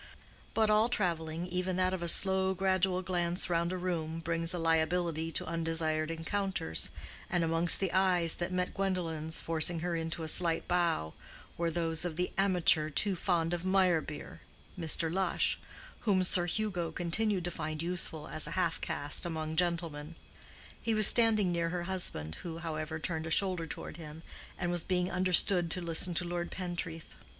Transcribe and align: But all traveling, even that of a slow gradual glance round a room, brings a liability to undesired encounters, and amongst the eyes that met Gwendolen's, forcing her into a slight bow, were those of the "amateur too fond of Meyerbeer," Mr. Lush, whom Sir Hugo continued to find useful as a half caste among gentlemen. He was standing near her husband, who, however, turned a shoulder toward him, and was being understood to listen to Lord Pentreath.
But 0.55 0.71
all 0.71 0.89
traveling, 0.89 1.45
even 1.45 1.75
that 1.75 1.93
of 1.93 2.01
a 2.01 2.07
slow 2.07 2.55
gradual 2.55 3.03
glance 3.03 3.51
round 3.51 3.71
a 3.71 3.77
room, 3.77 4.19
brings 4.21 4.51
a 4.51 4.57
liability 4.57 5.31
to 5.33 5.45
undesired 5.45 6.09
encounters, 6.09 6.89
and 7.29 7.43
amongst 7.43 7.79
the 7.79 7.93
eyes 7.93 8.33
that 8.37 8.51
met 8.51 8.73
Gwendolen's, 8.73 9.39
forcing 9.39 9.81
her 9.81 9.95
into 9.95 10.23
a 10.23 10.27
slight 10.27 10.67
bow, 10.67 11.13
were 11.55 11.69
those 11.69 12.03
of 12.03 12.15
the 12.15 12.31
"amateur 12.35 12.89
too 12.89 13.15
fond 13.15 13.53
of 13.53 13.63
Meyerbeer," 13.63 14.39
Mr. 14.75 15.13
Lush, 15.13 15.59
whom 15.99 16.23
Sir 16.23 16.47
Hugo 16.47 16.89
continued 16.91 17.43
to 17.43 17.51
find 17.51 17.83
useful 17.83 18.27
as 18.27 18.47
a 18.47 18.51
half 18.57 18.81
caste 18.81 19.23
among 19.27 19.55
gentlemen. 19.55 20.15
He 20.81 20.95
was 20.95 21.05
standing 21.05 21.51
near 21.51 21.69
her 21.69 21.83
husband, 21.83 22.33
who, 22.41 22.57
however, 22.57 22.97
turned 22.97 23.27
a 23.27 23.29
shoulder 23.29 23.67
toward 23.67 23.97
him, 23.97 24.23
and 24.57 24.71
was 24.71 24.83
being 24.83 25.11
understood 25.11 25.69
to 25.69 25.79
listen 25.79 26.15
to 26.15 26.25
Lord 26.25 26.49
Pentreath. 26.49 27.15